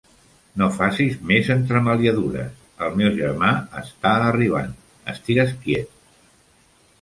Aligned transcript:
No 0.59 0.67
facis 0.75 1.17
més 1.31 1.51
entremaliadures, 1.55 2.55
el 2.87 2.97
meu 3.01 3.11
germà 3.19 3.51
està 3.83 4.15
arribant: 4.31 4.73
estigues 5.15 5.55
quiet! 5.67 5.95